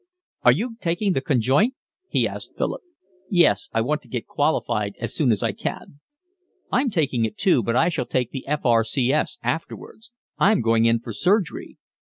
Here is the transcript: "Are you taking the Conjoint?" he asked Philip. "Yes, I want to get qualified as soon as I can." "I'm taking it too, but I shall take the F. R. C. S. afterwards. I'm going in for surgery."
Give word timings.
"Are 0.41 0.51
you 0.51 0.77
taking 0.81 1.13
the 1.13 1.21
Conjoint?" 1.21 1.75
he 2.09 2.27
asked 2.27 2.53
Philip. 2.57 2.81
"Yes, 3.29 3.69
I 3.71 3.81
want 3.81 4.01
to 4.01 4.07
get 4.07 4.25
qualified 4.25 4.95
as 4.99 5.13
soon 5.13 5.31
as 5.31 5.43
I 5.43 5.51
can." 5.51 5.99
"I'm 6.71 6.89
taking 6.89 7.23
it 7.23 7.37
too, 7.37 7.61
but 7.61 7.75
I 7.75 7.89
shall 7.89 8.07
take 8.07 8.31
the 8.31 8.47
F. 8.47 8.65
R. 8.65 8.83
C. 8.83 9.13
S. 9.13 9.37
afterwards. 9.43 10.09
I'm 10.39 10.61
going 10.61 10.85
in 10.85 11.01
for 11.01 11.13
surgery." 11.13 11.77